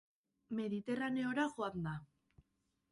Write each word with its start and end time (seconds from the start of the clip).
Mediterraneora 0.59 1.47
joan 1.55 1.81
da. 1.89 1.95